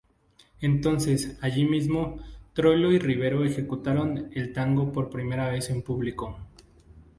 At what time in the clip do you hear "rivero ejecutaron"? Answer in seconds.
2.97-4.31